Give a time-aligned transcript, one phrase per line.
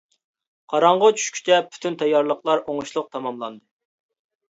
[0.71, 3.63] قاراڭغۇ چۈشكىچە پۈتۈن تەييارلىقلار ئوڭۇشلۇق تاماملاندى.